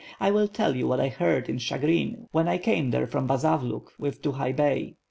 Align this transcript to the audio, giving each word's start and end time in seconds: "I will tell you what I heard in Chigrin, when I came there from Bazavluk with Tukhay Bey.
"I 0.19 0.31
will 0.31 0.47
tell 0.47 0.75
you 0.75 0.87
what 0.87 0.99
I 0.99 1.09
heard 1.09 1.47
in 1.47 1.59
Chigrin, 1.59 2.25
when 2.31 2.47
I 2.47 2.57
came 2.57 2.89
there 2.89 3.05
from 3.05 3.27
Bazavluk 3.27 3.89
with 3.99 4.23
Tukhay 4.23 4.51
Bey. 4.55 4.95